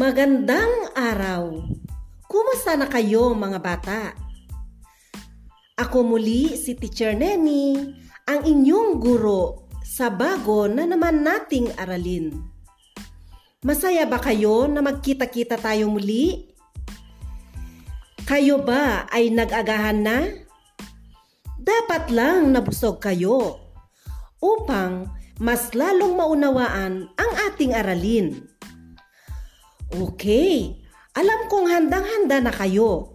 [0.00, 1.60] Magandang araw!
[2.24, 4.16] Kumusta na kayo mga bata?
[5.76, 7.76] Ako muli si Teacher Neni,
[8.24, 12.32] ang inyong guro sa bago na naman nating aralin.
[13.60, 16.48] Masaya ba kayo na magkita-kita tayo muli?
[18.24, 20.32] Kayo ba ay nag-agahan na?
[21.60, 23.60] Dapat lang nabusog kayo
[24.40, 28.48] upang mas lalong maunawaan ang ating aralin.
[29.90, 30.78] Okay,
[31.18, 33.10] alam kong handang-handa na kayo.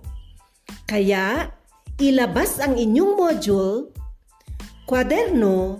[0.84, 1.48] Kaya,
[1.96, 3.96] ilabas ang inyong module,
[4.84, 5.80] kwaderno,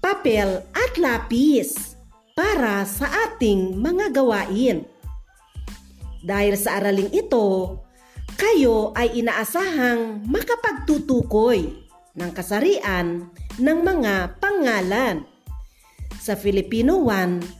[0.00, 2.00] papel at lapis
[2.32, 4.88] para sa ating mga gawain.
[6.24, 7.76] Dahil sa araling ito,
[8.40, 11.76] kayo ay inaasahang makapagtutukoy
[12.16, 13.28] ng kasarian
[13.60, 15.28] ng mga pangalan.
[16.16, 17.59] Sa Filipino 1,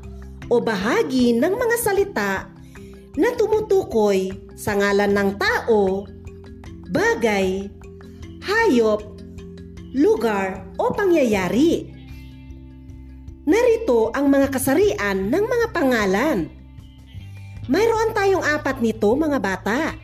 [0.51, 2.51] o bahagi ng mga salita
[3.15, 6.03] na tumutukoy sa ngalan ng tao,
[6.91, 7.71] bagay,
[8.43, 8.99] hayop,
[9.95, 11.87] lugar o pangyayari.
[13.47, 16.51] Narito ang mga kasarian ng mga pangalan.
[17.71, 19.95] Mayroon tayong apat nito mga bata.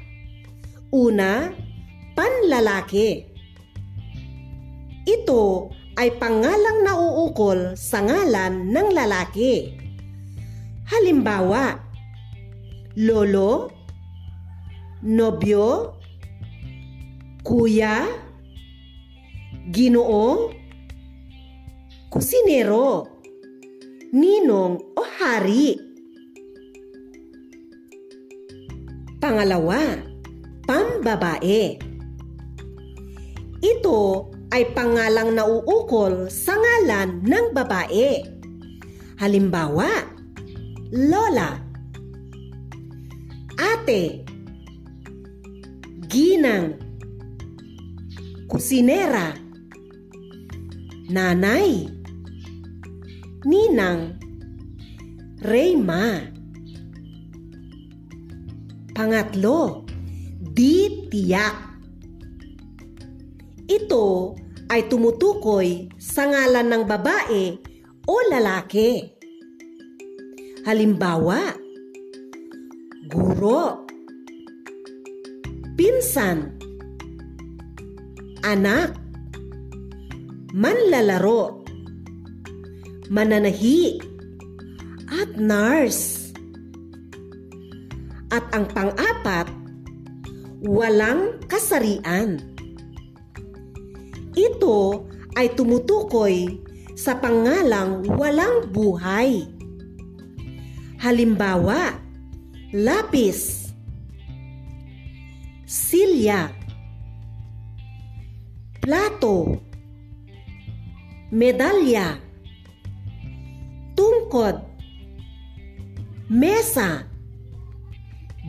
[0.95, 1.51] Una,
[2.15, 3.27] panlalaki.
[5.03, 9.86] Ito ay pangalang nauukol sa ngalan ng lalaki.
[10.87, 11.83] Halimbawa,
[12.95, 13.67] lolo,
[15.03, 15.99] nobyo,
[17.43, 18.07] kuya,
[19.67, 20.47] ginoo,
[22.07, 23.03] kusinero,
[24.15, 25.75] ninong o hari.
[29.19, 29.83] Pangalawa,
[30.63, 31.83] pambabae.
[33.59, 38.23] Ito ay pangalang nauukol sa ngalan ng babae.
[39.19, 40.16] Halimbawa,
[40.87, 41.59] Lola.
[43.59, 44.23] Ate.
[46.07, 46.79] Ginang.
[48.47, 49.35] Kusinera.
[51.11, 51.91] Nanay.
[53.43, 54.15] Ninang.
[55.43, 56.23] Reyma.
[58.95, 59.83] Pangatlo.
[60.39, 60.87] Di
[63.67, 64.05] Ito
[64.71, 67.59] ay tumutukoy sa ngalan ng babae
[68.07, 69.16] o lalaki.
[70.67, 71.55] Halimbawa,
[73.07, 73.87] guro,
[75.79, 76.59] pinsan,
[78.43, 78.91] anak,
[80.51, 81.63] manlalaro,
[83.07, 83.95] mananahi,
[85.07, 86.35] at nurse.
[88.35, 89.47] At ang pang-apat,
[90.67, 92.43] walang kasarian.
[94.35, 95.07] Ito
[95.39, 96.59] ay tumutukoy
[96.91, 99.56] sa pangalang walang buhay.
[100.97, 101.93] Halimbawa,
[102.73, 103.69] lapis,
[105.65, 106.49] silya,
[108.81, 109.61] plato,
[111.29, 112.17] medalya,
[113.93, 114.63] tungkod,
[116.29, 117.05] mesa,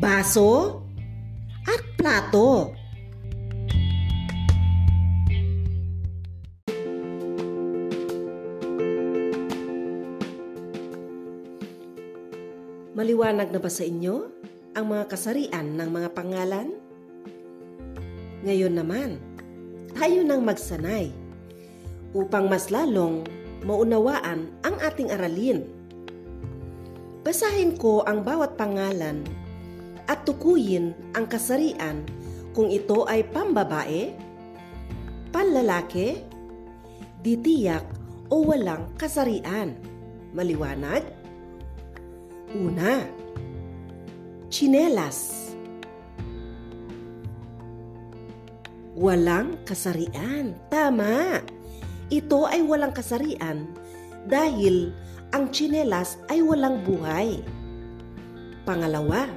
[0.01, 0.83] baso,
[1.69, 2.78] at plato.
[12.99, 14.27] Maliwanag na ba sa inyo
[14.75, 16.75] ang mga kasarian ng mga pangalan?
[18.43, 19.23] Ngayon naman,
[19.95, 21.15] tayo nang magsanay
[22.11, 23.23] upang mas lalong
[23.63, 25.63] maunawaan ang ating aralin.
[27.23, 29.23] Basahin ko ang bawat pangalan
[30.11, 32.03] at tukuyin ang kasarian
[32.51, 34.11] kung ito ay pambabae,
[35.31, 36.19] panlalaki,
[37.23, 37.87] ditiyak
[38.27, 39.79] o walang kasarian.
[40.35, 41.18] Maliwanag?
[42.49, 43.05] Una,
[44.49, 45.53] chinelas.
[48.97, 50.57] Walang kasarian.
[50.73, 51.45] Tama.
[52.09, 53.69] Ito ay walang kasarian
[54.25, 54.97] dahil
[55.37, 57.45] ang chinelas ay walang buhay.
[58.65, 59.29] Pangalawa,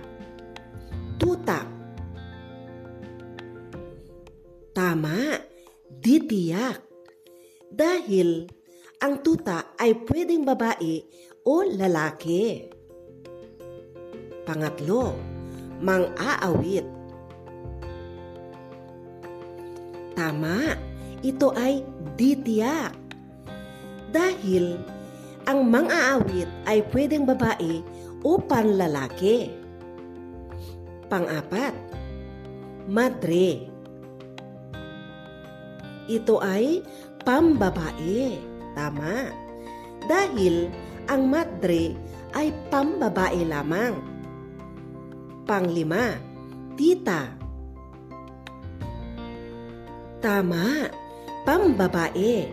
[1.20, 1.68] tuta.
[4.72, 5.36] Tama,
[6.00, 6.80] ditiyak.
[7.68, 8.48] Dahil
[9.04, 11.04] ang tuta ay pwedeng babae
[11.44, 12.72] o lalaki.
[14.52, 15.16] Pangatlo,
[15.80, 16.84] mang-aawit.
[20.12, 20.76] Tama,
[21.24, 21.88] ito ay
[22.20, 22.92] ditiyak.
[24.12, 24.76] Dahil
[25.48, 27.80] ang mang-aawit ay pwedeng babae
[28.28, 29.56] o panlalaki.
[31.08, 31.72] Pang-apat,
[32.92, 33.72] madre.
[36.12, 36.84] Ito ay
[37.24, 38.36] pambabae.
[38.76, 39.32] Tama.
[40.12, 40.68] Dahil
[41.08, 41.96] ang madre
[42.36, 44.11] ay pambabae lamang.
[45.46, 46.16] Panglima,
[46.78, 47.34] tita.
[50.22, 50.88] Tama,
[51.44, 52.46] pambabae.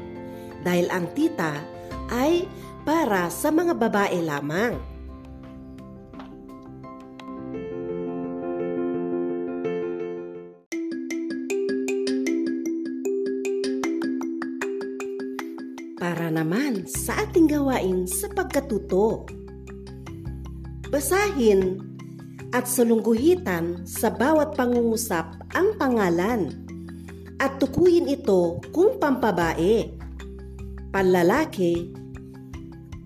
[0.64, 1.60] Dahil ang tita
[2.08, 2.48] ay
[2.82, 4.74] para sa mga babae lamang.
[16.00, 19.28] Para naman sa ating gawain sa pagkatuto.
[20.88, 21.87] Basahin
[22.56, 26.56] at sulungguhitan sa bawat pangungusap ang pangalan
[27.38, 29.94] at tukuyin ito kung pampabae,
[30.90, 31.92] panlalaki,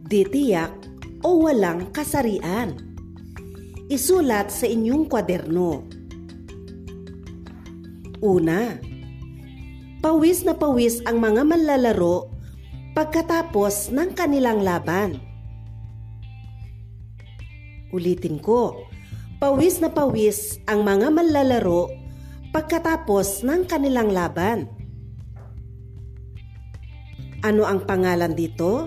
[0.07, 0.73] ditiyak
[1.21, 2.79] o walang kasarian.
[3.93, 5.85] Isulat sa inyong kwaderno.
[8.23, 8.79] Una,
[10.01, 12.31] pawis na pawis ang mga manlalaro
[12.97, 15.21] pagkatapos ng kanilang laban.
[17.93, 18.89] Ulitin ko,
[19.43, 21.91] pawis na pawis ang mga manlalaro
[22.55, 24.71] pagkatapos ng kanilang laban.
[27.43, 28.87] Ano ang pangalan dito?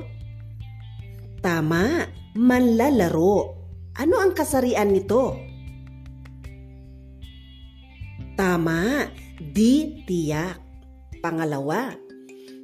[1.43, 2.07] Tama,
[2.39, 3.51] manlalaro.
[3.99, 5.35] Ano ang kasarian nito?
[8.39, 10.63] Tama, di tiyak.
[11.19, 11.91] Pangalawa,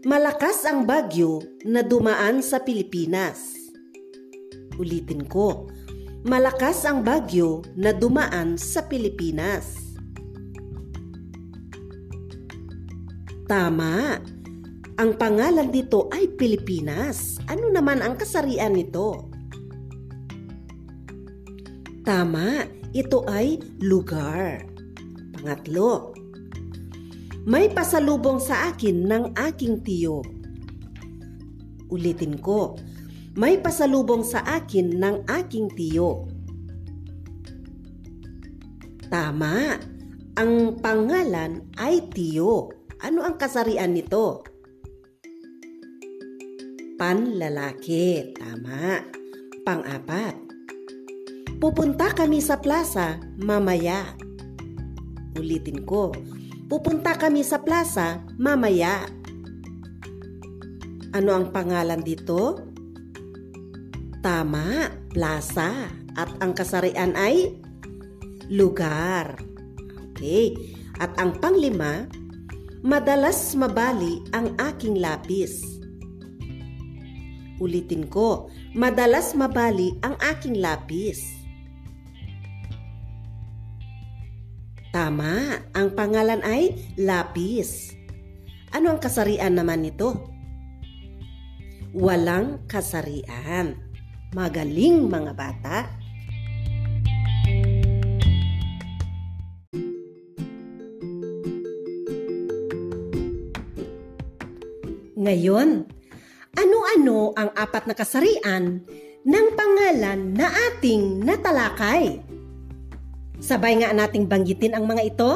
[0.08, 3.52] malakas ang bagyo na dumaan sa Pilipinas.
[4.80, 5.68] Ulitin ko,
[6.22, 9.98] malakas ang bagyo na dumaan sa Pilipinas.
[13.50, 14.22] Tama,
[15.02, 17.42] ang pangalan dito ay Pilipinas.
[17.50, 19.28] Ano naman ang kasarian nito?
[22.06, 24.62] Tama, ito ay lugar.
[25.36, 26.14] Pangatlo,
[27.50, 30.22] may pasalubong sa akin ng aking tiyo.
[31.90, 32.78] Ulitin ko,
[33.36, 36.28] may pasalubong sa akin ng aking tiyo.
[39.08, 39.80] Tama,
[40.36, 42.72] ang pangalan ay tiyo.
[43.04, 44.44] Ano ang kasarian nito?
[46.96, 49.04] Panlalaki, tama.
[49.62, 50.34] Pang-apat,
[51.62, 54.18] pupunta kami sa plaza mamaya.
[55.38, 56.10] Ulitin ko,
[56.66, 59.06] pupunta kami sa plaza mamaya.
[61.14, 62.71] Ano ang pangalan dito?
[64.22, 65.90] Tama, plaza.
[66.14, 67.58] At ang kasarian ay
[68.54, 69.34] lugar.
[70.14, 70.54] Okay.
[71.02, 72.06] At ang panglima,
[72.86, 75.66] madalas mabali ang aking lapis.
[77.58, 81.42] Ulitin ko, madalas mabali ang aking lapis.
[84.94, 87.98] Tama, ang pangalan ay lapis.
[88.70, 90.30] Ano ang kasarian naman nito?
[91.98, 93.91] Walang kasarian.
[94.32, 95.92] Magaling mga bata.
[105.20, 105.84] Ngayon,
[106.56, 108.80] ano-ano ang apat na kasarian
[109.28, 112.24] ng pangalan na ating natalakay?
[113.44, 115.32] Sabay nga nating banggitin ang mga ito.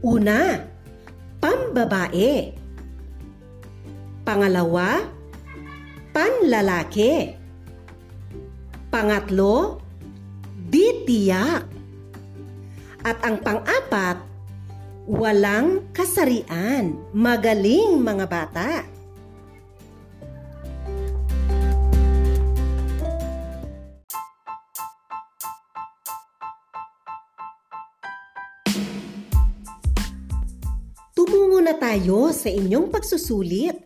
[0.00, 0.64] Una,
[1.36, 2.56] pambabae.
[4.24, 5.04] Pangalawa,
[6.16, 7.36] panlalaki.
[8.88, 9.84] Pangatlo,
[10.72, 11.68] ditiyak.
[13.04, 14.24] At ang pang-apat,
[15.04, 16.96] walang kasarian.
[17.12, 18.70] Magaling mga bata.
[31.12, 33.84] Tumungo na tayo sa inyong pagsusulit.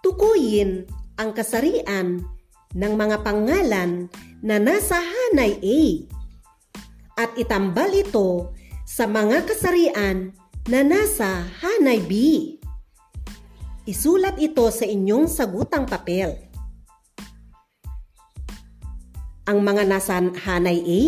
[0.00, 2.24] Tukuyin ang kasarian
[2.72, 4.08] ng mga pangalan
[4.40, 5.82] na nasa hanay A
[7.20, 8.56] at itambal ito
[8.88, 10.32] sa mga kasarian
[10.64, 12.12] na nasa hanay B.
[13.84, 16.40] Isulat ito sa inyong sagutang papel.
[19.44, 21.02] Ang mga nasa hanay A,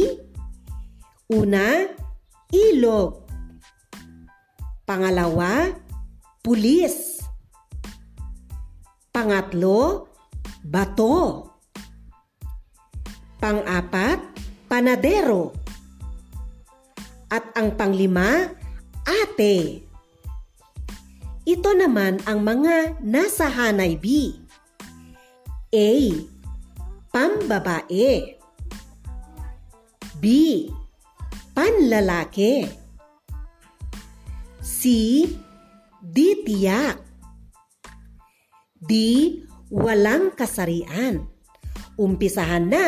[1.33, 1.89] una,
[2.53, 3.25] ilog.
[4.85, 5.73] Pangalawa,
[6.45, 7.12] pulis.
[9.23, 10.11] Pangatlo,
[10.67, 11.47] bato.
[13.39, 14.19] Pang-apat,
[14.67, 15.55] panadero.
[17.31, 18.51] At ang panglima,
[19.07, 19.87] ate.
[21.47, 24.35] Ito naman ang mga nasa hanay B.
[25.71, 25.91] A.
[27.15, 28.43] Pambabae.
[30.19, 30.27] B.
[31.55, 32.67] Panlalaki.
[34.59, 34.83] C.
[38.83, 39.43] Di.
[39.73, 41.25] Walang kasarian.
[41.97, 42.87] Umpisahan na!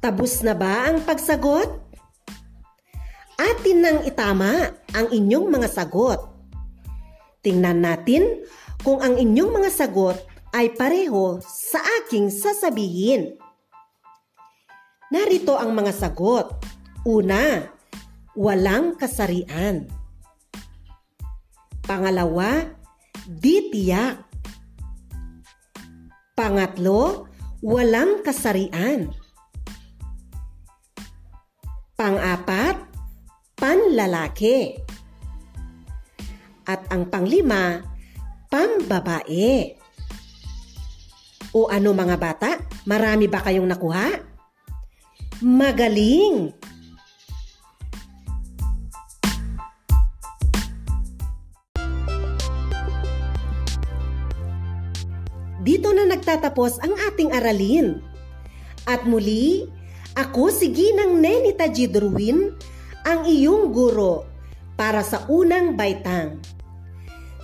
[0.00, 1.68] Tabos na ba ang pagsagot?
[3.36, 6.24] Atin nang itama ang inyong mga sagot.
[7.44, 8.48] Tingnan natin
[8.80, 10.16] kung ang inyong mga sagot
[10.56, 13.36] ay pareho sa aking sasabihin.
[15.12, 16.69] Narito ang mga sagot.
[17.00, 17.64] Una,
[18.36, 19.88] walang kasarian.
[21.80, 22.76] Pangalawa,
[23.24, 24.20] di tiyak.
[26.36, 27.24] Pangatlo,
[27.64, 29.16] walang kasarian.
[31.96, 32.76] Pang-apat,
[33.56, 34.76] panlalaki.
[36.68, 37.80] At ang panglima,
[38.52, 39.72] pambabae.
[41.56, 44.20] O ano mga bata, marami ba kayong nakuha?
[45.40, 46.59] Magaling!
[55.60, 58.00] Dito na nagtatapos ang ating aralin.
[58.88, 59.68] At muli,
[60.16, 62.56] ako si Ginang Nenita Jidruin,
[63.04, 64.24] ang iyong guro
[64.74, 66.40] para sa unang baitang.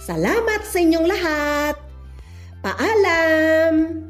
[0.00, 1.76] Salamat sa inyong lahat!
[2.64, 4.06] Paalam!